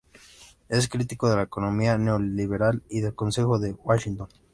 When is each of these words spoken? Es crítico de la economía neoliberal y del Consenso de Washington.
Es 0.67 0.89
crítico 0.89 1.29
de 1.29 1.35
la 1.35 1.43
economía 1.43 1.95
neoliberal 1.95 2.81
y 2.89 3.01
del 3.01 3.13
Consenso 3.13 3.59
de 3.59 3.73
Washington. 3.73 4.29